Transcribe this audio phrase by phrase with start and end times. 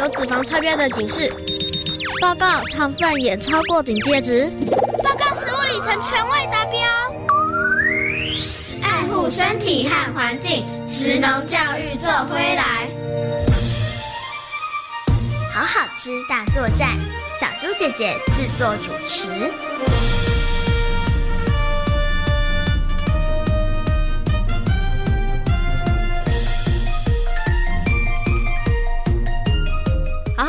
[0.00, 1.30] 有脂肪超标的警示。
[2.22, 4.50] 报告，糖分也超过警戒值。
[5.04, 6.80] 报告，食物里程全未达标。
[8.82, 12.88] 爱护身体和环境，食农教育做回来。
[15.52, 16.96] 好好吃大作战，
[17.38, 19.28] 小猪姐姐制作主持。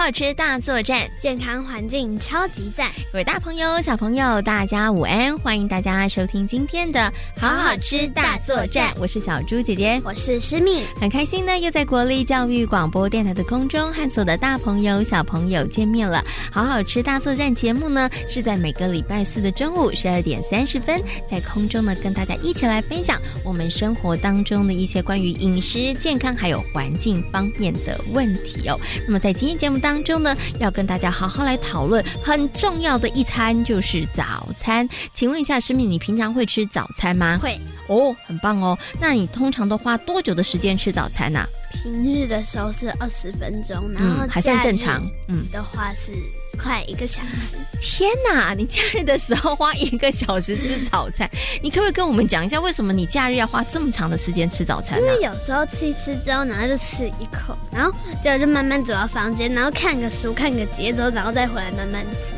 [0.01, 2.89] 好吃大作战，健康环境超级赞！
[3.13, 5.37] 各位大朋友、小朋友，大家午安！
[5.37, 6.99] 欢迎大家收听今天的
[7.39, 16.25] 《好好吃大作战》，我是小猪姐姐，我是诗蜜，很开心呢，又在国立教育广播电台的空中和所有的大朋友、小朋友见面了。
[16.51, 20.99] 好好吃大作战节目呢，是在每个礼拜四的中午十二点三十分，
[21.29, 28.75] 在空中呢跟大家一起来分享我们生活当中的一些关于饮食、健康还有环境方面的问题哦。
[29.05, 34.87] 那么在今天节目当中，当中呢，要跟大家好好来讨论很重要的一餐，就是早餐。
[35.13, 37.37] 请问一下，师敏，你平常会吃早餐吗？
[37.41, 38.77] 会哦，很棒哦。
[39.01, 41.39] 那你通常都花多久的时间吃早餐呢？
[41.39, 41.47] 啊？
[41.81, 45.01] 平日的时候是二十分钟，然后、嗯、还算正常。
[45.27, 46.13] 嗯，的话是。
[46.57, 47.55] 快一个小时！
[47.81, 51.27] 天哪，你假日的时候花一个小时吃早餐，
[51.63, 55.07] 你可不可以跟我们讲一下，为什么你假日要花这么长的时间吃早餐呢？
[55.07, 57.91] 因为有时候吃一吃之后，然后就吃一口，然后
[58.23, 62.35] 就就慢慢走到房间，然后看个书，看个节奏，然后再回来慢慢吃。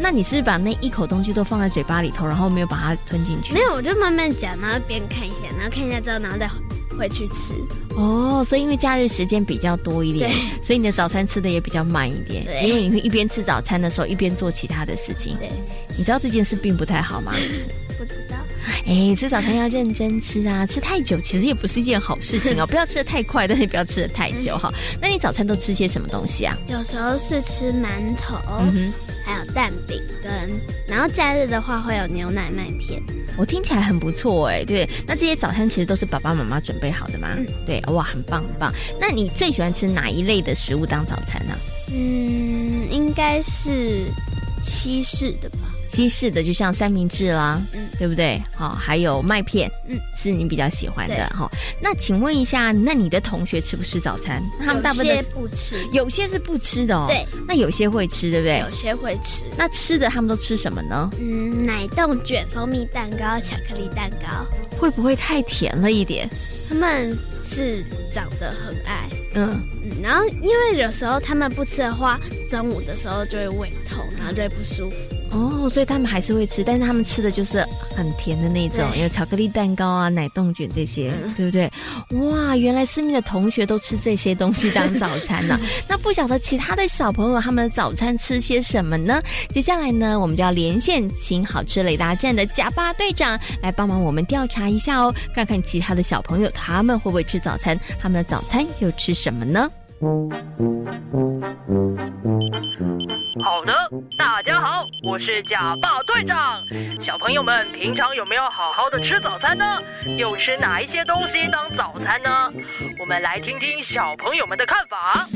[0.00, 3.52] 那你是把那一口东西都放在嘴巴里头，然后没有把它吞进去？
[3.52, 6.48] 没有，我就慢慢讲，然后边看一下，然后看一下之后，然后再
[7.00, 7.54] 回去吃。
[7.96, 10.30] 哦，所以因为假日时间比较多一点，
[10.62, 12.44] 所以你的早餐吃的也比较慢一点。
[12.66, 15.36] 因为你会一边吃早餐的时候一边做其他的事情。
[15.38, 15.48] 对，
[15.96, 17.32] 你知道这件事并不太好吗？
[17.98, 18.36] 不知道。
[18.86, 22.66] 哎，吃早餐要认真吃啊，吃太久其实也不是一件好事情哦。
[22.68, 24.72] 不要吃的太快，但是也不要吃的太久哈。
[25.00, 26.56] 那你早餐都吃些什么东西啊？
[26.68, 28.36] 有时候是吃馒头。
[28.60, 28.92] 嗯哼。
[29.30, 33.00] 还有蛋饼跟，然后假日的话会有牛奶麦片。
[33.36, 34.88] 我听起来很不错哎，对。
[35.06, 37.28] 那这些早餐其实都是爸爸妈妈准备好的吗？
[37.36, 38.72] 嗯，对，哇，很棒很棒。
[39.00, 41.54] 那你最喜欢吃哪一类的食物当早餐呢？
[41.92, 44.06] 嗯，应该是
[44.62, 45.58] 西式的吧。
[45.90, 48.40] 西式的就像三明治啦，嗯，对不对？
[48.54, 51.50] 好，还有麦片，嗯，是你比较喜欢的哈。
[51.82, 54.40] 那请问一下，那你的同学吃不吃早餐？
[54.60, 57.06] 他们大部分有些不吃，有些是不吃的哦。
[57.08, 58.60] 对，那有些会吃，对不对？
[58.60, 59.46] 有些会吃。
[59.56, 61.10] 那吃的他们都吃什么呢？
[61.18, 64.46] 嗯，奶冻卷、蜂蜜蛋糕、巧克力蛋糕，
[64.78, 66.30] 会不会太甜了一点？
[66.68, 69.90] 他们是长得很爱，嗯嗯。
[70.00, 74.96] 然后因为有时候他们不吃的话，中午的时候就会胃痛，然后就会不舒服。
[75.32, 77.64] 哦，所以他们还是会吃，但是他们吃的就是
[77.94, 81.70] 很甜的那种，有巧克力蛋糕啊、奶冻卷这些，嗯、对不对？
[82.28, 85.60] 哇，原来诗蜜的同学都吃这些东西当早餐呢、啊。
[85.88, 89.22] 那不晓得其他的小朋友他们的早餐吃些什么呢？
[89.52, 99.70] 接下来呢，我们就要连线请好吃雷达站的贾巴队长来帮忙我们调查一下哦，看看其他的小朋友他们会不会吃早餐，他们的早餐又吃什么呢？
[103.44, 103.74] 好的，
[104.16, 106.64] 大家好，我是假霸队长。
[106.98, 109.78] 小朋友们平常有没有好好的吃早餐呢？
[110.16, 112.50] 又吃哪一些东西当早餐呢？
[112.98, 115.26] 我们来听听小朋友们的看法。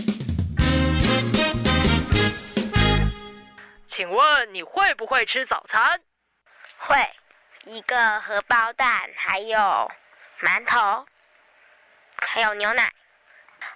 [3.86, 6.00] 请问你会不会吃早餐？
[6.78, 6.96] 会，
[7.66, 9.58] 一个荷包蛋，还有
[10.40, 11.04] 馒头，
[12.16, 12.90] 还有牛奶。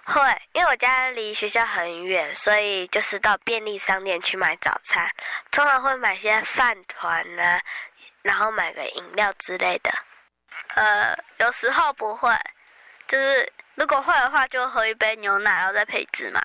[0.05, 0.21] 会，
[0.53, 5.09] 因为我家离学校很远，所以就是到便利商店去买早餐。
[5.51, 7.59] 通常会买些饭团呢，
[8.21, 9.91] 然后买个饮料之类的。
[10.75, 12.35] 呃，有时候不会，
[13.07, 16.41] 就是如果会的话，就喝一杯牛奶，然后再配芝麻。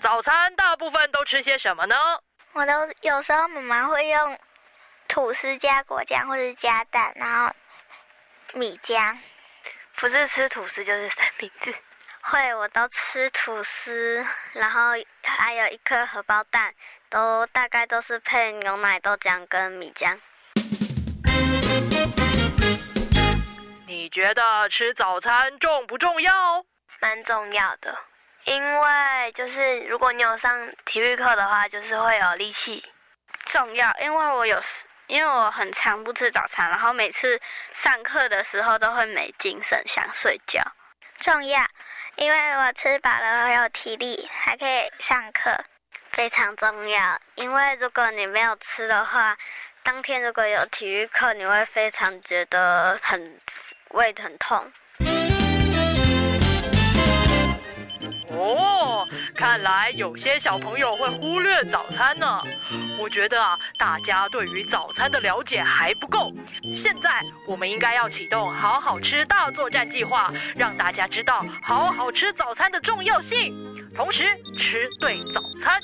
[0.00, 1.96] 早餐大部分都吃些什么呢？
[2.52, 4.38] 我都有时候妈妈会用
[5.06, 7.54] 吐司加果酱，或者加蛋，然后
[8.54, 9.16] 米浆。
[10.00, 11.74] 不是吃吐司就是三明治，
[12.20, 14.92] 会，我都吃吐司，然后
[15.24, 16.72] 还有一颗荷包蛋，
[17.10, 20.16] 都大概都是配牛奶、豆浆跟米浆。
[23.88, 26.64] 你觉得吃早餐重不重要？
[27.00, 27.98] 蛮重要的，
[28.44, 32.84] 因为就是如果你有上体育课的话，就是会有力气。
[33.46, 34.84] 重要，因为我有时。
[35.08, 37.40] 因为我很常不吃早餐，然后每次
[37.72, 40.62] 上课的时候都会没精神，想睡觉。
[41.18, 41.66] 重要，
[42.14, 45.64] 因为我吃饱了还有体力，还可以上课。
[46.12, 49.36] 非常重要，因为如果你没有吃的话，
[49.82, 53.40] 当天如果有体育课，你会非常觉得很
[53.90, 54.72] 胃很痛。
[58.30, 62.42] 哦看来有些小朋友会忽略早餐呢。
[62.98, 66.32] 我觉得啊，大家对于早餐的了解还不够。
[66.74, 73.54] 现在我们应该要启动“好好吃大作战计划”，让大家知道好好吃早餐的重要性，
[73.94, 74.24] 同时
[74.58, 75.80] 吃对早餐。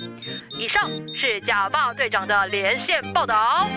[0.59, 3.69] 以上是假爸队长的连线报道。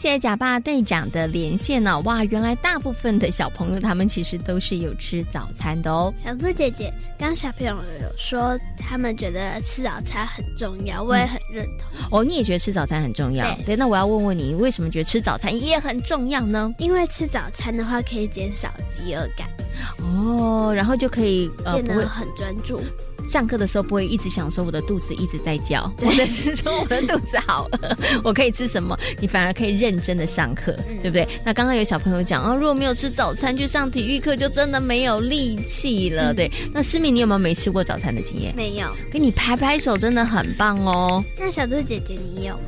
[0.00, 2.02] 谢谢假爸队长的连线呢、哦！
[2.06, 6.10] 哇，原来大部分的小朋友他们其实都是有吃早餐的哦。
[6.24, 11.86] 小猪姐姐，刚刚小朋友有说他们觉得吃早餐很重要，我也很认同。
[11.98, 13.44] 嗯、哦，你也觉得吃早餐很重要？
[13.56, 16.74] 对，对，那我要问问你，为什么觉得吃早餐也很重要呢？
[16.78, 19.50] 因为吃早餐的话可以减少饥饿感。
[19.98, 22.80] 哦，然后就可以呃变得很专注。
[23.28, 28.98] 上课的时候不会一直想说我的肚子一直在叫，或者是说我的肚子好饿， 我可以吃什么？
[29.20, 31.28] 你反而可以认真的上课，嗯、对不对？
[31.44, 36.32] 那刚刚有小朋友讲啊，如果没有吃早餐去上体育课，就真的没有力气了。
[36.32, 38.56] 嗯、对，那思敏，你有没有没吃过早餐的经验？
[38.56, 41.22] 没有，给你拍拍手，真的很棒哦。
[41.38, 42.58] 那小猪姐姐你有？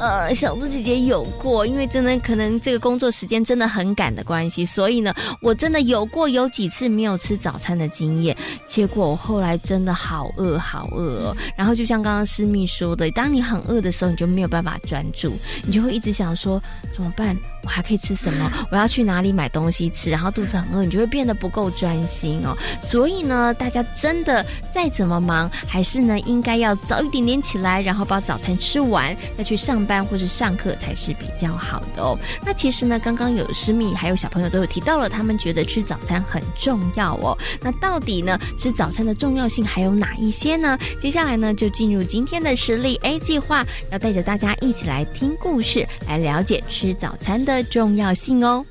[0.00, 8.34] 呃，小猪姐姐有过，因为真的可能这个工作时间真的很赶的关系，所以呢，我真的有过有几次没有吃早餐的经验，
[8.64, 9.98] 结果我后来真的。
[9.98, 11.36] 好饿，好饿哦！
[11.56, 16.62] 然后就像刚刚师蜜说的，当你很饿的时候，你就没有办法专注，你就会一直想说
[16.94, 17.36] 怎么办？
[17.64, 18.50] 我还可以吃什么？
[18.70, 20.08] 我要去哪里买东西吃？
[20.08, 22.56] 然后肚子很饿，你就会变得不够专心哦。
[22.80, 32.16] 所以呢，大家真的再怎么忙，还是呢应该要早一点点起来，然后把早餐吃完，再去上班或是上课才是比较好的哦。
[32.46, 37.36] 那其实呢，刚刚有师蜜还有小朋友都有提到了，他们觉得吃早餐很很重要哦。
[37.60, 40.78] 那到底呢，吃早餐的重要性还有哪一些呢？
[41.00, 48.64] 接下来呢，就进入今天的实力 A 计划，要带着大家一起来听故事，来了解吃早餐的重要性哦。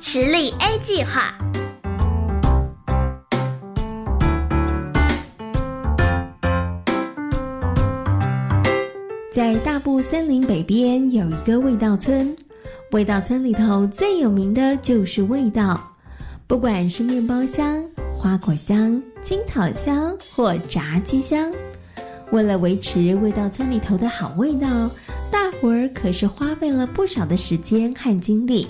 [0.00, 1.36] 实力 A 计划，
[9.34, 12.32] 在大布森林北边有一个味道村。
[12.92, 15.92] 味道村里头最有名的就是味道，
[16.46, 17.82] 不管是面包香、
[18.16, 21.50] 花果香、青草香或炸鸡香，
[22.30, 24.68] 为了维持味道村里头的好味道，
[25.32, 28.68] 大伙儿可是花费了不少的时间和精力。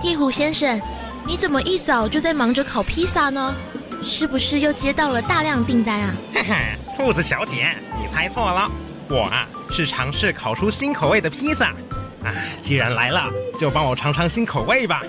[0.00, 0.80] 壁虎先生，
[1.26, 3.52] 你怎么一早就在忙着烤披萨呢？
[4.00, 6.14] 是不是又接到了大量订单啊？
[6.32, 6.60] 哈哈，
[6.96, 8.70] 兔子小姐，你猜错了，
[9.08, 11.74] 我啊是尝试烤出新口味的披萨。
[12.22, 15.02] 啊，既然来了，就帮我尝尝新口味吧。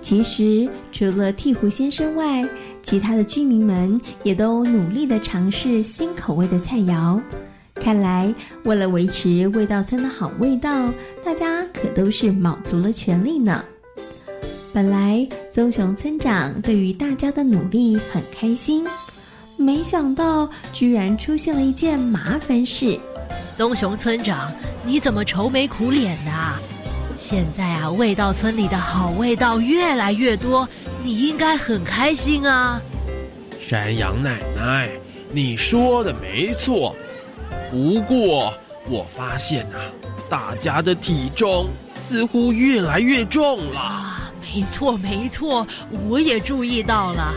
[0.00, 2.44] 其实，除了鹈鹕先生外，
[2.82, 7.20] 其他的居民们也都努力地尝试新口味的菜肴。
[7.74, 8.34] 看来，
[8.64, 10.88] 为了维持味道村的好味道，
[11.24, 13.64] 大家可都是卯足了全力呢。
[14.72, 18.84] 本来，棕熊村长对于大家的努力很开心，
[19.60, 22.98] 没想到居然出现了一件麻烦事。
[23.56, 24.52] 棕熊村长。
[24.82, 26.32] 你怎么愁眉苦脸的？
[27.14, 30.66] 现在啊，味道村里的好味道越来越多，
[31.02, 32.80] 你应该很开心啊。
[33.60, 34.88] 山羊奶奶，
[35.30, 36.96] 你说的没错。
[37.70, 38.50] 不过
[38.88, 39.78] 我发现啊，
[40.30, 41.68] 大家的体重
[42.08, 43.78] 似乎越来越重了。
[43.78, 45.66] 啊，没错没错，
[46.08, 47.34] 我也注意到了。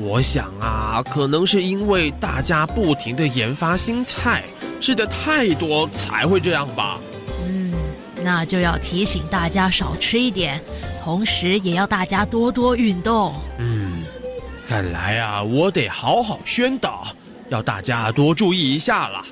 [0.00, 4.42] 我想啊，可能是因为大家不停的研发新菜。
[4.80, 6.98] 吃的太多才会这样吧？
[7.46, 7.70] 嗯，
[8.24, 10.58] 那就要提醒大家少吃一点，
[11.04, 13.34] 同时也要大家多多运动。
[13.58, 14.02] 嗯，
[14.66, 17.06] 看来啊，我得好好宣导，
[17.50, 19.22] 要大家多注意一下了。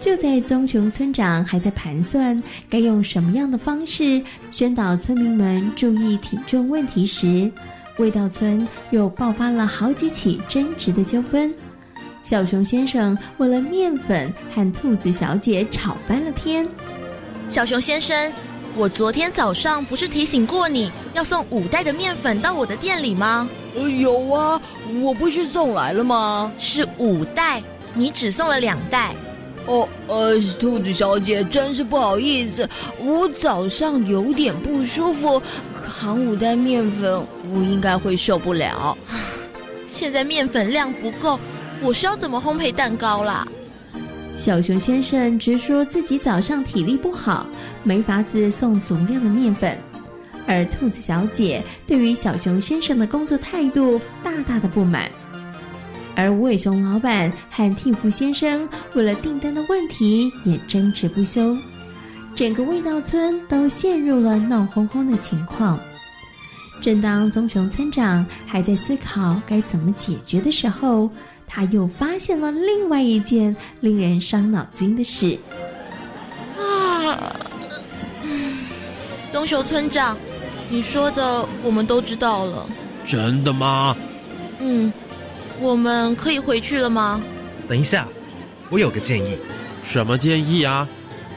[0.00, 7.50] 就在棕熊村长还在盘算该用什么样的方式宣导村民们注意体重问题时，
[7.98, 11.54] 味道村又爆发了好几起争执的纠纷。
[12.22, 16.66] 小熊先生为了面粉和兔子小姐吵翻了天。
[17.48, 18.32] 小熊先生，
[18.76, 23.48] 我昨天早上不是提醒过你要送五袋的面粉到我的店里吗？
[23.76, 24.60] 呃，有啊，
[25.02, 26.50] 我不是送来了吗？
[26.58, 29.14] 是五袋，你只送了两袋。
[29.66, 35.40] 哦，呃，兔子小姐，真是不好意思，我早上有点不舒服，
[35.86, 38.96] 扛五袋面粉，我应该会受不了。
[39.86, 41.38] 现在面粉量不够。
[41.82, 43.46] 我是要怎么烘焙蛋糕啦？
[44.36, 47.46] 小熊先生直说自己早上体力不好，
[47.82, 49.76] 没法子送足量的面粉。
[50.46, 55.10] 而兔子小姐对于小熊先生的工作态度大大的不满。
[56.16, 61.56] 而无尾熊老板和鵜鹕先生为了订单的问题也争执不休。
[62.34, 65.78] 整个味道村都陷入了闹哄哄的情况。
[66.80, 71.08] 正当棕熊村长还在思考该怎么解决的时候，
[71.46, 75.38] 他又发现了另外一件令人伤脑筋的事。
[76.58, 77.36] 啊，
[79.30, 80.18] 棕熊村长，
[80.68, 82.68] 你说的我们都知道了。
[83.06, 83.96] 真的吗？
[84.58, 84.92] 嗯，
[85.60, 87.22] 我们可以回去了吗？
[87.68, 88.08] 等一下，
[88.70, 89.38] 我有个建议。
[89.84, 90.88] 什么建议啊？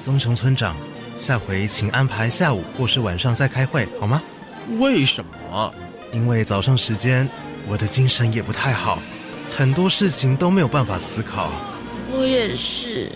[0.01, 0.75] 棕熊村长，
[1.17, 4.21] 下回请安排下午或是晚上再开会，好吗？
[4.77, 5.73] 为什么？
[6.13, 7.27] 因为早上时间
[7.67, 8.99] 我的精神也不太好，
[9.55, 11.51] 很多事情都没有办法思考。
[12.11, 13.11] 我也是。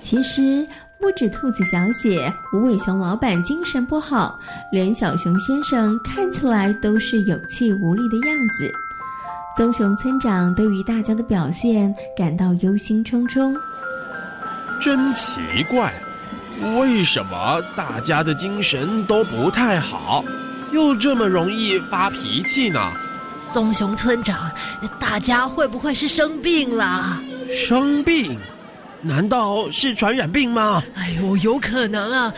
[0.00, 0.66] 其实
[0.98, 4.38] 不止兔子小姐、无尾熊老板精神不好，
[4.72, 8.72] 连小熊先生看起来都是有气无力的样子。
[9.56, 13.54] 棕熊村长对于大家的表现感到忧心忡忡。
[14.80, 15.92] 真奇怪，
[16.78, 20.24] 为什么大家的精神都不太好，
[20.72, 22.80] 又这么容易发脾气呢？
[23.48, 24.50] 棕熊村长，
[24.98, 27.22] 大家会不会是生病了？
[27.54, 28.38] 生病？
[29.02, 30.82] 难道是传染病吗？
[30.94, 32.32] 哎呦，有可能啊，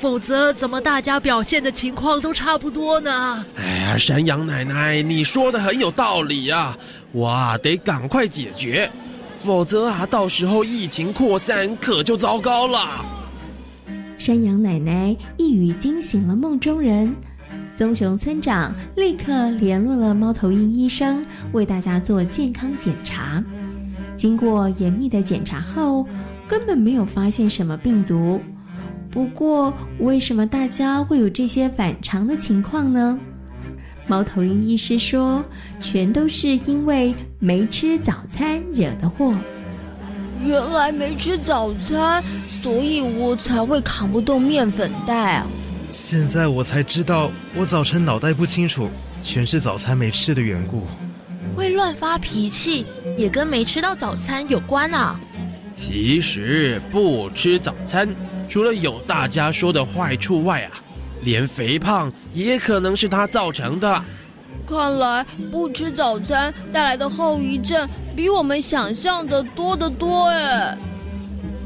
[0.00, 3.44] 否则怎么大家表现的情况都差不多呢？
[3.56, 6.76] 哎呀，山羊奶奶，你说的很有道理啊，
[7.12, 8.90] 哇，得赶快解决。
[9.42, 13.04] 否则啊，到时候疫情扩散可就糟糕了。
[14.16, 17.14] 山羊奶奶一语惊醒了梦中人，
[17.76, 23.42] 棕熊村长立刻联络了猫头鹰医生，为大家做健康检查。
[24.16, 26.04] 经过严密的检查后，
[26.48, 28.40] 根本没有发现什么病毒。
[29.10, 33.18] 不过，为什么大家会有这些反常的情况呢？
[34.08, 35.44] 猫头鹰医师说
[35.78, 39.34] ：“全都是因为没吃早餐惹的祸。
[40.42, 42.24] 原来没吃早餐，
[42.62, 45.46] 所以我才会扛不动面粉袋啊！
[45.90, 48.88] 现在我才知道，我早晨脑袋不清楚，
[49.20, 50.86] 全是早餐没吃的缘故。
[51.54, 52.86] 会乱发脾气，
[53.18, 55.20] 也跟没吃到早餐有关啊！
[55.74, 58.08] 其实不吃早餐，
[58.48, 60.80] 除了有大家说的坏处外啊。”
[61.22, 64.04] 连肥胖也可能是它造成的。
[64.66, 70.76] 看来不吃早餐带来的后遗症比我们想象的多得多哎。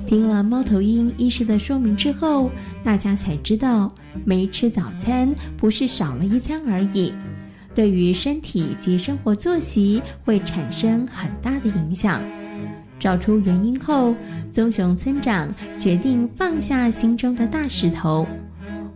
[0.07, 2.51] 听了猫头鹰医师的说明之后，
[2.83, 3.93] 大家才知道
[4.25, 7.13] 没吃早餐不是少了一餐而已，
[7.75, 12.21] 对于身体及生活作息会产生很大的影响。
[12.99, 14.15] 找出原因后，
[14.53, 18.27] 棕熊村长决定放下心中的大石头。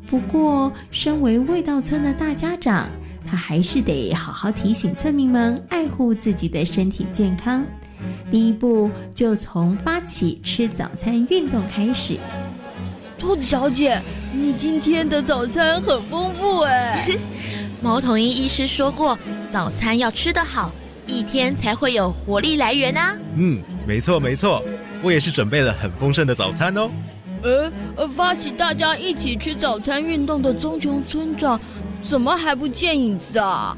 [0.08, 2.88] 不过，身为味道村的大家长，
[3.28, 7.64] 他还是得好好提醒村民们爱护自己的身体健康。
[8.30, 12.18] 第一步就从发起吃早餐运动开始。
[13.18, 14.00] 兔子小姐，
[14.32, 17.08] 你今天的早餐很丰富哎。
[17.82, 19.18] 猫头鹰医师说过，
[19.50, 20.72] 早餐要吃得好，
[21.06, 23.16] 一天才会有活力来源啊。
[23.36, 24.62] 嗯，没错没错，
[25.02, 26.90] 我也是准备了很丰盛的早餐哦。
[27.96, 31.60] 呃，发起大家一起吃早餐运动的棕熊村长，
[32.00, 33.76] 怎么还不见影子啊？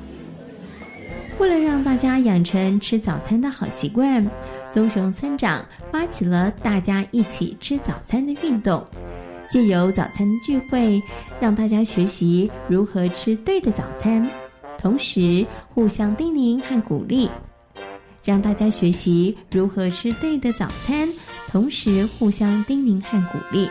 [1.39, 4.27] 为了让大家养成吃早餐的好习惯，
[4.71, 8.85] 棕熊村长发起了大家一起吃早餐的运动，
[9.51, 11.01] 借由早餐聚会，
[11.39, 14.29] 让大家学习如何吃对的早餐，
[14.79, 17.31] 同时互相叮咛和鼓励，
[18.25, 21.09] 让大家学习如何吃对的早餐。
[21.51, 23.71] 同时互相叮咛和鼓励。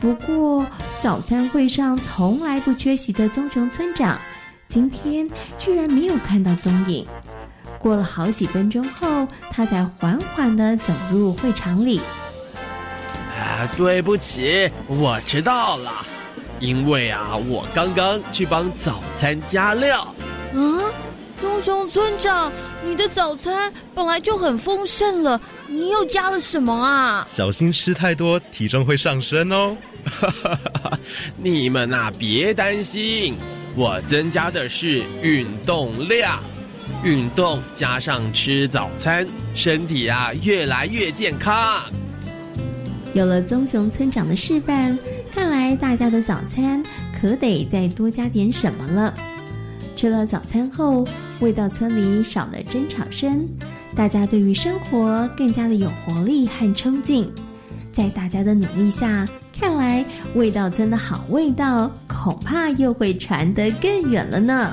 [0.00, 0.64] 不过，
[1.02, 4.18] 早餐会上从来不缺席的棕熊村长，
[4.68, 7.06] 今天居然没有看到踪影。
[7.78, 12.00] 过了好几分钟后，他才缓缓地走入会场里。
[13.38, 15.92] 啊，对不起，我迟到了，
[16.60, 20.14] 因为啊，我刚刚去帮早餐加料。
[20.52, 20.80] 嗯。
[21.40, 22.52] 棕熊村长，
[22.84, 27.26] 你的早餐本来就很丰盛了，你又加了什么啊？
[27.30, 29.76] 小心吃太多，体重会上升哦。
[31.36, 33.36] 你们呐，别担心，
[33.76, 36.42] 我增加的是运动量，
[37.04, 41.82] 运动加上吃早餐，身体啊越来越健康。
[43.14, 44.98] 有了棕熊村长的示范，
[45.32, 46.82] 看来大家的早餐
[47.18, 49.14] 可得再多加点什么了。
[49.98, 51.04] 吃了早餐后，
[51.40, 53.44] 味道村里少了争吵声，
[53.96, 57.28] 大家对于生活更加的有活力和冲劲。
[57.92, 64.72] 在大家的努力下，看来味道村的好味道恐怕又会传得更远了呢。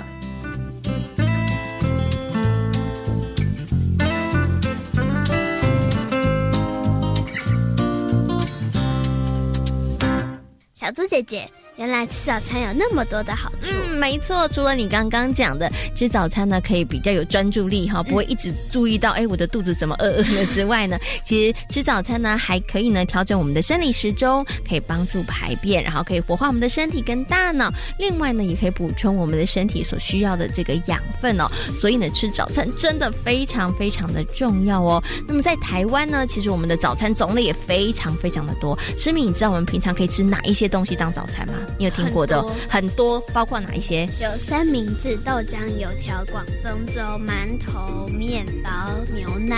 [10.75, 11.49] 小猪姐姐。
[11.77, 13.67] 原来吃早餐有那么多的好处。
[13.71, 27.69] 嗯，没错，除了你刚刚讲的吃早餐呢，可以比较有专注力哈，不会一直注意到哎、嗯，我的肚子怎么饿饿的之外呢， 其实吃早餐呢还可以呢调整我们的生理时钟，可以帮助排便，然后可以活化我们的身体跟大脑。
[27.99, 31.51] 另外呢，也可以补充我们的身体所需要的这个养分哦。
[31.77, 35.03] 所以呢，吃早餐真的非常非常的重要哦。
[35.27, 38.79] 那么在台湾呢，其实我们的早餐种类也非常非常的多。
[38.97, 41.55] 诗敏，你知道我们平常可以吃哪一些东西当早餐吗？
[41.77, 44.07] 你有听过的很多，包括哪一些？
[44.21, 48.69] 有三明治、豆浆、油条、广东粥、馒头、面包、
[49.13, 49.57] 牛奶、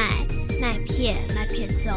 [0.59, 1.91] 麦片、麦片粥、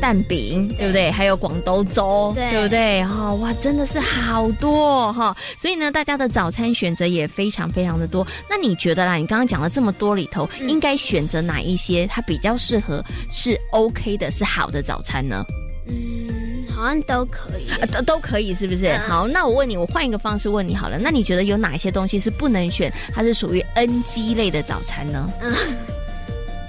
[0.00, 1.10] 蛋饼，对不对？
[1.10, 3.04] 还有广东粥，对，对不对？
[3.04, 5.36] 哈、哦，哇，真的是好多哈、哦！
[5.58, 8.26] 所以呢，大家的早餐选择也非常非常的多。
[8.48, 9.16] 那你觉得啦？
[9.16, 12.06] 你刚刚讲了这么多里头，嗯、应该选择哪一些？
[12.06, 15.44] 它比较适合是 OK 的，是好的早餐呢？
[15.88, 16.47] 嗯。
[16.78, 19.00] 好像都可以，啊、都都可以，是不是、嗯？
[19.08, 20.98] 好，那我问你，我换一个方式问你好了。
[20.98, 22.92] 那你觉得有哪些东西是不能选？
[23.12, 25.30] 它是属于 NG 类的早餐呢？
[25.40, 25.52] 嗯，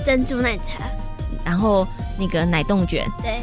[0.06, 0.90] 珍珠奶茶，
[1.46, 1.88] 然后。
[2.20, 3.42] 那个奶冻卷，对，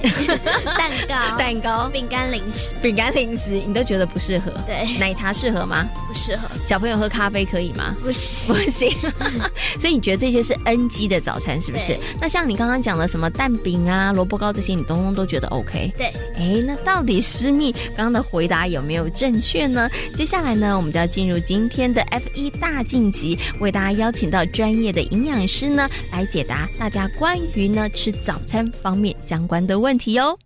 [0.65, 4.53] 蛋糕， 蛋糕，饼干零食，饼干零食，你都觉得不适合？
[4.67, 5.89] 对，奶茶适合吗？
[6.07, 6.49] 不适合。
[6.65, 7.95] 小朋友喝咖啡可以吗？
[8.03, 8.91] 不行，不行。
[9.81, 11.99] 所以你觉得这些是 NG 的早餐是不是？
[12.21, 15.93] 那像你刚刚讲的什么蛋饼啊、萝卜糕这些，你通通都觉得 OK？
[15.97, 16.07] 对。
[16.37, 19.89] 哎，那到底诗蜜刚刚的回答有没有正确呢？
[20.15, 30.39] 接下来呢，我们就要进入今天的 F 一大晋级，为大家邀请到专业的营养师呢来解答大家关于呢吃早餐方面相关的问题哟。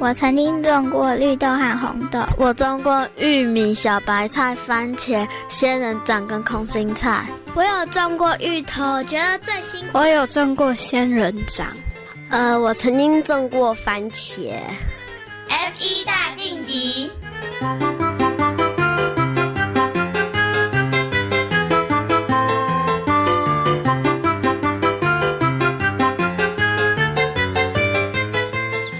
[0.00, 7.26] 我曾经种过绿豆和红豆，我种过玉米、小白菜、番茄、仙人掌跟空心菜。
[7.54, 9.98] 我有种过芋头，我觉得最辛苦。
[9.98, 11.76] 我有种过仙人掌，
[12.30, 14.52] 呃，我曾经种过番茄。
[15.48, 17.10] F 一大晋级。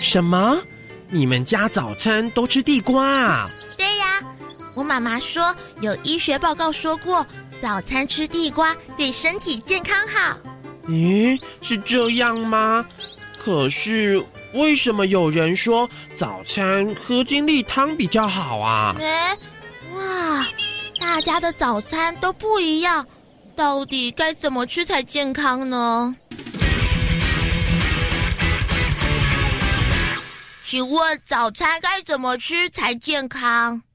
[0.09, 0.59] 什么？
[1.11, 3.47] 你们家早餐都吃地瓜啊？
[3.77, 4.23] 对呀，
[4.75, 7.27] 我妈妈说有医学报告说过，
[7.61, 10.39] 早餐吃地瓜对身体健康好。
[10.87, 12.87] 咦，是这样吗？
[13.39, 18.97] 可是为什么有人说早餐喝精力汤比较好啊？
[18.99, 19.37] 哎，
[19.95, 20.47] 哇，
[20.99, 23.07] 大家的早餐都不一样，
[23.55, 26.17] 到底该怎么吃才健康呢？
[30.71, 33.88] 请问早餐该怎么吃才健康？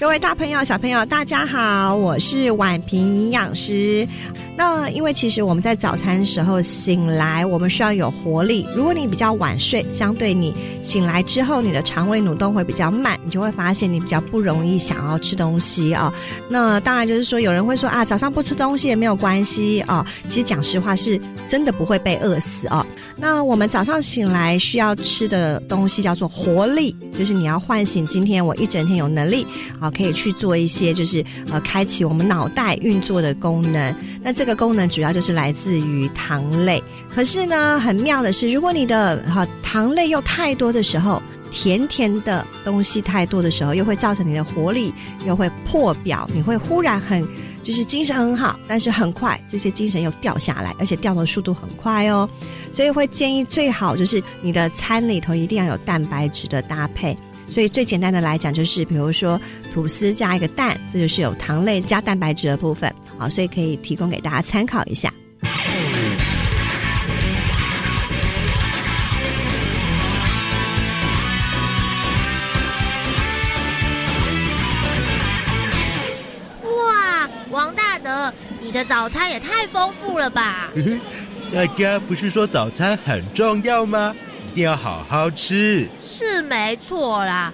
[0.00, 4.06] 各位大朋友、小朋友，大家好，我是婉萍营养师。
[4.56, 8.64] 那因为其实我们在早餐时候醒来，我们需要有活力。
[8.76, 16.12] 如果你比较晚睡，相对你醒来之后，你的肠胃蠕动会比较慢，你就会发现你比较不容易想要吃东西、哦。
[16.48, 20.06] 那当然就是说，有人会说啊，早上不吃东西也没有关系、哦。
[20.28, 22.86] 其实讲实话，是真的不会被饿死哦。
[23.20, 29.46] 那我们早上醒来需要吃的东西叫做活力，就是你要唤醒今天我一整天有能力
[29.80, 33.94] 啊，可以去做一些就是呃开启我们脑袋运作的功能。
[34.22, 34.58] 那这个。
[34.58, 36.82] 功能主要就是来自于糖类，
[37.14, 44.92] 可是呢，很妙的是，如果你的哈糖类又太多的时候，甜甜的东西太多的时候，又会造成你的活力
[45.24, 47.24] 又会破表，你会忽然很
[47.62, 52.28] 就是精神很好，但是很快这些精神又掉下来，而且掉的速度很快哦。
[52.72, 57.16] 所以会建议最好就是你的餐里头一定要有蛋白质的搭配。
[57.48, 59.40] 所以最简单的来讲，就是比如说
[59.72, 62.94] 吐司加一个蛋，这就是有糖类加蛋白质的部分。
[63.16, 65.12] 好，所以可以提供给大家参考一下。
[78.88, 80.70] 早餐也太丰富了吧！
[81.52, 84.16] 大家不是说早餐很重要吗？
[84.50, 85.86] 一定要好好吃。
[86.00, 87.52] 是没错啦，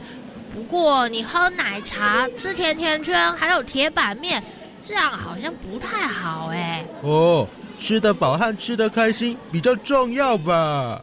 [0.55, 4.43] 不过你喝奶茶、吃甜甜圈，还有铁板面。
[4.81, 6.87] 这样好像不太好哎。
[7.03, 11.03] 哦，吃得饱和吃得开心比较重要吧？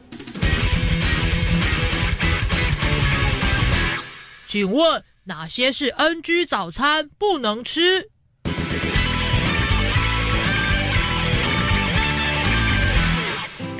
[4.47, 8.10] 请问哪些是 NG 早餐不能吃？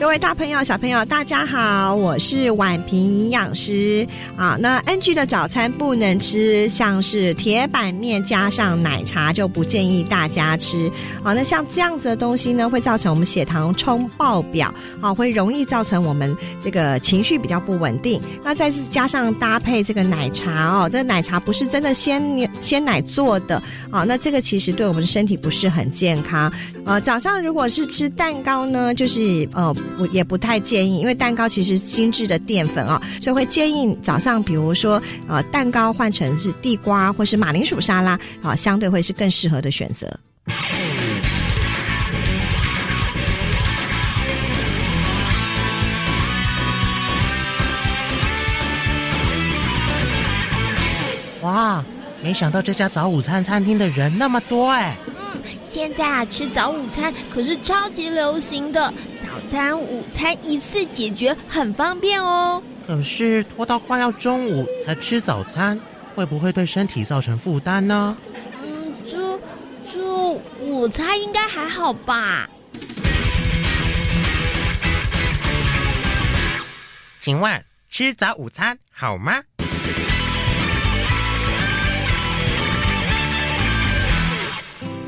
[0.02, 4.58] 各位大朋友、小朋友，大家好，我是婉平营养师啊。
[4.60, 10.92] 那 NG 的早餐不能吃，像是铁板面加上奶茶就不建议大家吃。
[11.22, 18.20] 啊，那像这样子的东西呢，会造成我们血糖冲爆表，啊，会容易造成我们这个情绪比较不稳定。
[18.44, 23.62] 那再次加上搭配这个奶茶哦，这个奶茶不是真的鲜鲜奶做的
[23.92, 26.52] 啊，那这个其实对我们身体不是很健康。
[26.86, 29.72] 呃，早上如果是吃蛋糕呢，就是呃。
[29.98, 40.20] 我也不太建议，因为蛋糕其实精致的淀粉啊，所以会建议早上，比如说呃，蛋糕换成是地瓜或是马铃薯沙拉啊，相对会是更适合的选择。
[51.42, 51.84] 哇，
[52.24, 54.96] 没想到这家早午餐餐厅的人那么多哎。
[55.72, 58.94] 嗯，现在啊，吃早午餐可是超级流行的。
[59.22, 62.62] 早餐、午餐一次解决，很方便哦。
[62.86, 65.80] 可是拖到快要中午才吃早餐，
[66.14, 68.18] 会不会对身体造成负担呢？
[68.62, 69.40] 嗯，这
[69.90, 70.00] 这，
[70.60, 72.50] 午餐应该还好吧。
[77.22, 79.42] 请问吃早午餐好吗？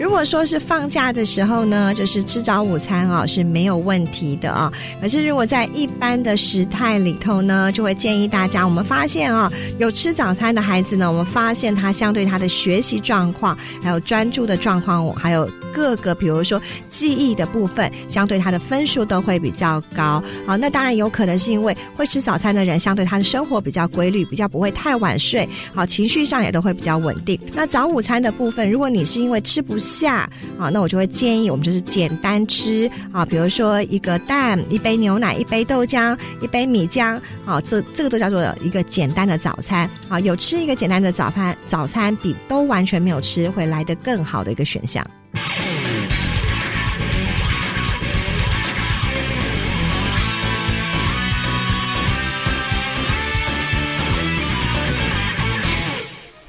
[0.04, 4.70] 如果说是放假的时候呢，就是吃早午餐啊是没有问题的啊。
[5.02, 20.22] 可是如果在一般的时态里头呢，就会建议大家，我们发现啊，有吃早餐的孩子呢，我们发现他相对他的学习状况，还有专注的状况，还有各个比如说记忆的部分，相对他的分数都会比较高。
[20.46, 27.40] 好，那当然有可能是因为会吃早餐的人，相对他的生活比较规律，比较不会太晚睡，好，情绪上也都会比较稳定。
[27.54, 40.20] 那早午餐的部分，如果你是因为吃不下下啊，那我就会建议我们就是简单吃啊，比如说一个蛋、一杯牛奶、一杯豆浆、一杯米浆，啊，这这个都叫做一个简单的早餐啊。
[40.20, 45.06] 有吃一个简单的早餐，早餐比都完全没有吃会来得更好的一个选项。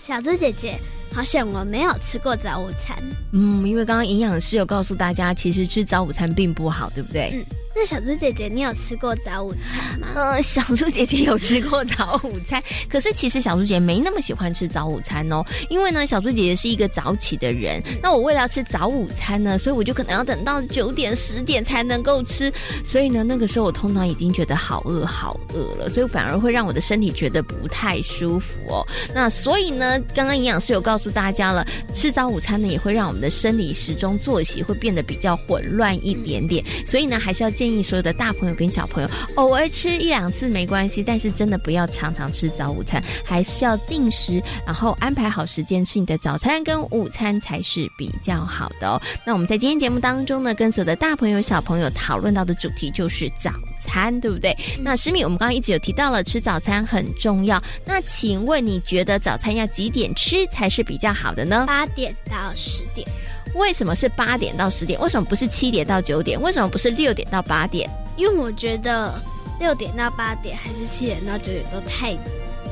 [0.01, 0.79] 小猪姐姐。
[1.15, 2.99] 好像我没有吃过早午餐。
[3.31, 7.31] 嗯，因为刚刚营养师有告诉大家，其实吃早午餐并不好，对不对？
[7.33, 7.45] 嗯。
[7.77, 10.09] 那小猪姐姐，你有吃过早午餐吗？
[10.15, 17.83] 呃，小猪姐姐有吃过早午餐，可是其实小猪姐姐没那么喜欢吃早午餐哦，因为呢，小猪姐姐是一个早起的人。
[18.01, 22.53] 那我为了要吃早午餐呢，所以我就可能要等到九点、十点才能够吃，
[22.85, 28.87] 所以呢，那个时候我通常已经觉得好饿、好饿了，所以反而会让我的身体觉得不太舒服哦。
[29.13, 49.01] 那所以呢，刚刚营养师有告诉大家了，吃早午餐呢也会让我们的生理时钟作息会变得比较混乱一点点，所以呢，还是要建建议所有的大朋友跟小朋友，偶尔吃一两次没关系，但是真的不要常常吃早午餐，还是要定时，然后安排好时间吃你的早餐跟午餐才是比较好的哦。
[49.25, 53.51] 那我们在今天节目当中呢，跟所有的大朋友小朋友讨论到的主题就是早
[53.81, 54.55] 餐，对不对？
[54.83, 61.65] 那诗米，我们刚刚一直有提到了吃早餐很重要，那请问你觉得早餐要几点吃才是比较好的呢？
[61.67, 63.09] 八点到十点。
[63.55, 65.01] 为什么是八点到十点？
[65.01, 66.41] 为什么不是七点到九点？
[66.41, 67.89] 为什么不是六点到八点？
[68.17, 69.15] 因为我觉得
[69.59, 72.17] 六点到八点还是七点到九点都太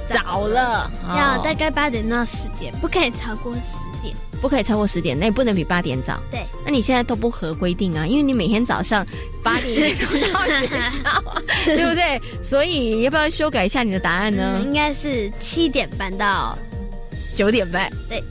[0.08, 6.20] 早了，要大概八点到十点，不可以超过十点，不可以超过十点，那也不能比八点早。
[6.30, 8.06] 对，那你现在都不合规定啊？
[8.06, 9.06] 因为你每天早上
[9.42, 11.24] 八点都到学校，
[11.64, 12.20] 对不对？
[12.42, 14.54] 所以要不要修改一下你的答案呢？
[14.56, 16.58] 嗯，应该是七点半到。
[17.34, 18.22] 九点半，对，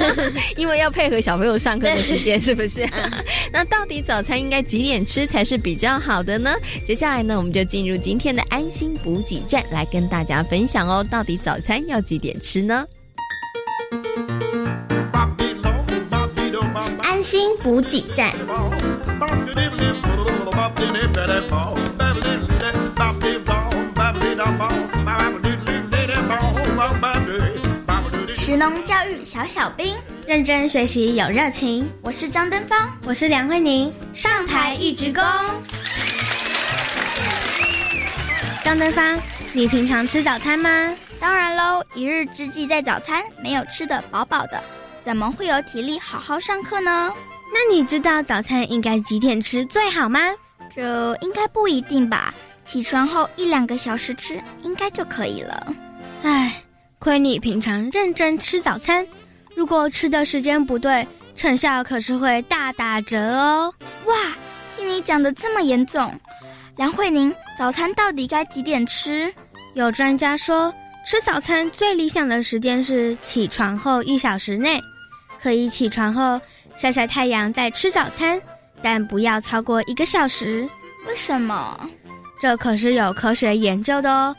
[0.56, 2.88] 因为要配合小朋友上课的时间，是不是？
[3.52, 6.54] 那到底早餐应该几点吃才是比较好的呢？
[6.86, 11.04] 接下来呢，我们就进入今天的安心补给站，来跟大家分享哦。
[11.10, 12.84] 到底早餐要几点吃呢？
[17.02, 18.34] 安心补给站。
[28.46, 31.90] 食农教育小小兵，认真学习有热情。
[32.00, 35.20] 我是张登芳，我是梁慧宁，上台一鞠躬。
[38.62, 39.18] 张登芳，
[39.52, 40.94] 你平常吃早餐吗？
[41.18, 44.62] 当然喽，一日之计在早餐，没有吃的饱饱的，
[45.02, 47.12] 怎么会有体力好好上课呢？
[47.52, 50.20] 那你知道早餐应该几点吃最好吗？
[50.72, 52.32] 这应该不一定吧，
[52.64, 55.74] 起床后一两个小时吃，应该就可以了。
[56.22, 56.62] 唉。
[57.06, 59.06] 亏你平常认真吃早餐，
[59.54, 63.72] 如果吃的时间不对，成效可是会大打折哦。
[64.06, 64.14] 哇，
[64.76, 66.12] 听你讲的这么严重，
[66.76, 69.32] 梁慧宁，早餐到底该几点吃？
[69.74, 70.74] 有专家说，
[71.08, 74.82] 吃早餐最理想的时间是起床后一小时内，
[75.40, 76.40] 可以起床后
[76.74, 78.42] 晒晒太阳再吃早餐，
[78.82, 80.68] 但不要超过一个小时。
[81.06, 81.88] 为什么？
[82.40, 84.34] 这可是有科学研究的哦。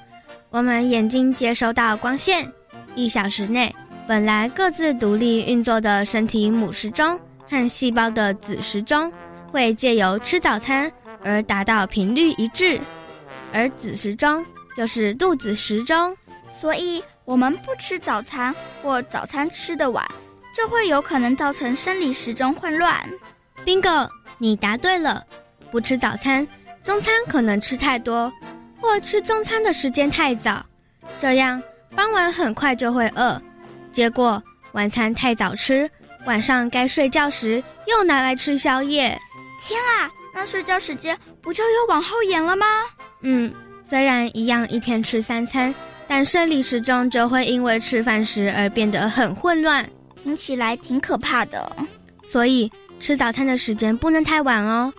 [0.50, 2.50] 我们眼睛接收到光线，
[2.98, 3.74] 一小时内，
[4.08, 9.14] 本来各自独立运作的身体母时钟和细胞的子时钟，
[9.52, 10.92] 会借由吃早餐
[11.24, 12.82] 而达到频率一致，
[13.54, 14.44] 而子时钟
[14.76, 16.18] 就是肚子时钟。
[16.50, 20.04] 所以，我们不吃早餐或早餐吃得晚，
[20.52, 22.92] 就会有可能造成生理时钟混乱。
[23.64, 25.24] Bingo，你答对了。
[25.70, 26.48] 不吃早餐，
[26.84, 28.34] 中餐可能吃太多。
[28.82, 30.66] 或吃中餐的时间太早，
[31.20, 31.62] 这样
[31.98, 33.42] 傍晚很快就会饿，
[33.92, 34.42] 结果
[34.74, 35.90] 晚餐太早吃，
[36.28, 39.20] 晚上该睡觉时又拿来吃宵夜。
[39.66, 42.68] 天啊，那睡觉时间不就又往后延了吗？
[43.24, 43.52] 嗯，
[43.84, 45.74] 虽然一样一天吃三餐，
[46.08, 49.84] 但生理时钟就会因为吃饭时而变得很混乱，
[50.22, 51.76] 听起来挺可怕的。
[52.24, 54.94] 所以吃早餐的时间不能太晚哦，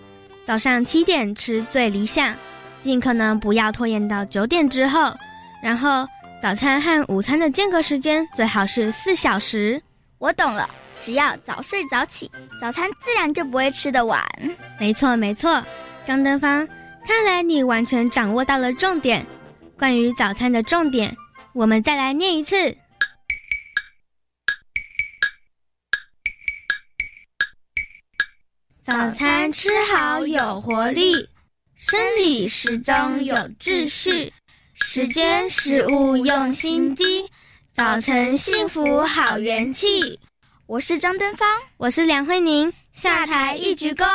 [0.45, 2.35] 早上七点吃最理想。
[2.81, 5.15] 尽可能不要拖延到九点之后，
[5.63, 6.05] 然后
[6.41, 9.83] 早餐和午餐的间隔时间最好是四小时。
[10.19, 10.71] 我懂了，
[11.01, 14.25] 只要早睡早起，早餐自然就不会吃得晚。
[14.79, 15.61] 没错没错，
[16.07, 16.67] 张登芳，
[17.05, 19.27] 看来你完全掌握到了重点。
[19.77, 21.17] 关于早餐的重点，
[21.55, 22.77] 我们再来念一次：
[28.85, 31.29] 早餐吃好有活力。
[31.77, 34.33] 生理时钟有秩序，
[34.85, 37.05] 时间食物用心机，
[37.73, 40.19] 早晨幸福好元气。
[40.67, 44.07] 我是张登芳，我是梁慧宁，下台一鞠躬。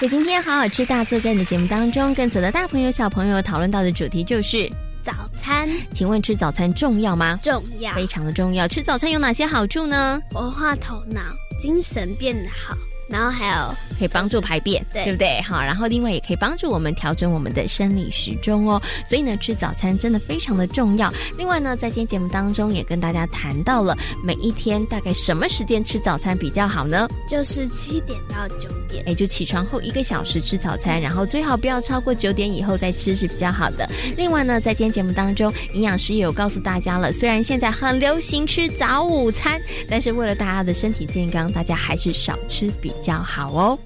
[0.00, 4.70] 在今天好好吃大作战的节目当中，跟所有的大朋友小朋友讨论到的主题就是
[5.02, 5.68] 早餐。
[5.92, 7.38] 请问吃早餐重要吗？
[7.42, 8.66] 重要，非常的重要。
[8.66, 10.20] 吃早餐有哪些好处呢？
[10.30, 11.20] 活化头脑，
[11.58, 12.74] 精神变得好。
[13.08, 15.40] 然后还有可以帮助排便，对，对不对？
[15.42, 18.80] 好，然后另外也可以帮助我们调整我们的生理时钟哦。
[19.06, 21.12] 所以呢，吃早餐真的非常的重要。
[21.36, 27.08] 另外呢，在今天节目当中也跟大家谈到了每一天大概什么时间吃早餐比较好呢？
[27.28, 33.88] 就是七点到九点，哎，就起床后一个小时吃早餐，然后最好不要超过九点以后再吃是比较好的。
[34.16, 42.72] 另外呢，在今天节目当中，营养师也有告诉大家了，虽然现在很流行吃早午餐，但是为了大家的身体健康，大家还是少吃。
[42.92, 43.78] 比较好哦，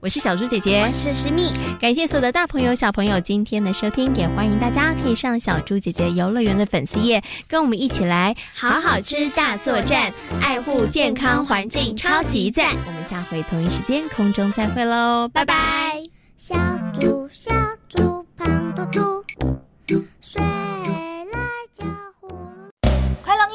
[0.00, 12.70] 我是小猪姐姐，我是诗蜜，感谢所有的大朋友小朋友今天的收听，也欢迎大家可以上小猪姐姐游乐园的粉丝页，跟我们一起来好好吃大作战，爱护健康环境超级赞。
[12.86, 16.02] 我们下回同一时间空中再会喽，拜拜。
[16.36, 16.54] 小
[17.00, 17.52] 猪小
[17.88, 18.84] 猪胖嘟
[19.86, 20.42] 嘟，睡。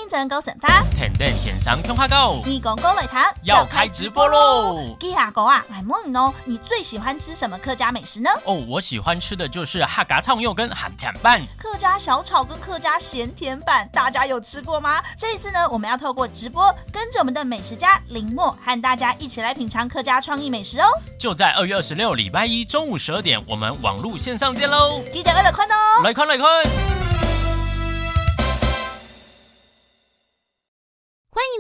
[0.08, 4.96] 英城高神发，天天线上通话购，你公公来谈，要开直播喽！
[4.98, 8.30] 鸡阿狗啊，来问你哦，你最喜欢吃什么客家美食呢？
[8.46, 15.04] 哦，我喜欢吃的就是客家炒肉跟咸甜饭，客家小炒跟客家咸甜饭，大家有吃过吗？
[15.18, 20.86] 这一次呢，我们要透过直播，跟着我们的美食家林默，和大家一起来品尝客家创意美食哦。
[21.20, 25.02] 就在二月二十六礼拜一中午十二点，我们网路线上见喽！
[25.12, 26.97] 记得来看哦，来看来看。